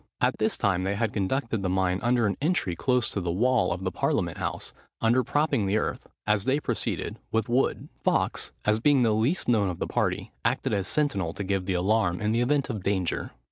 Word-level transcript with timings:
At 0.19 0.39
this 0.39 0.57
time 0.57 0.83
they 0.83 0.95
had 0.95 1.13
conducted 1.13 1.61
the 1.61 1.69
mine 1.69 1.99
under 2.01 2.25
an 2.25 2.35
entry 2.41 2.75
close 2.75 3.07
to 3.09 3.21
the 3.21 3.31
wall 3.31 3.71
of 3.71 3.83
the 3.83 3.91
parliament 3.91 4.39
house, 4.39 4.73
under 4.99 5.23
propping 5.23 5.67
the 5.67 5.77
earth, 5.77 6.07
as 6.25 6.45
they 6.45 6.59
proceeded, 6.59 7.19
with 7.31 7.47
wood. 7.47 7.87
Fawkes, 8.03 8.51
as 8.65 8.79
being 8.79 9.03
the 9.03 9.13
least 9.13 9.47
known 9.47 9.69
of 9.69 9.77
the 9.77 9.85
party, 9.85 10.31
acted 10.43 10.73
as 10.73 10.87
sentinel 10.87 11.33
to 11.33 11.43
give 11.43 11.67
the 11.67 11.75
alarm 11.75 12.19
in 12.19 12.31
the 12.31 12.41
event 12.41 12.67
of 12.67 12.81
danger. 12.81 13.29